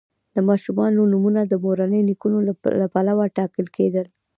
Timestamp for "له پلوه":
2.81-3.25